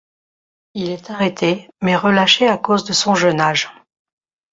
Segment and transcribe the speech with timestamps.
[0.73, 3.69] Il est arrêté, mais relâché à cause de son jeune âge.